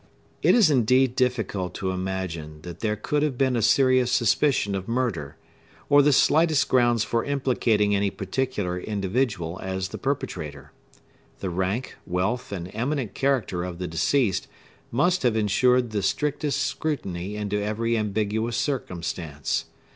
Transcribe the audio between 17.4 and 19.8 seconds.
every ambiguous circumstance.